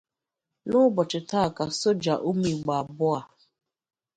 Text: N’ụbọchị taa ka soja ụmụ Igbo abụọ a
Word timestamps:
N’ụbọchị 0.67 1.19
taa 1.29 1.47
ka 1.55 1.63
soja 1.79 2.13
ụmụ 2.29 2.45
Igbo 2.53 2.71
abụọ 2.81 3.07
a 3.19 3.21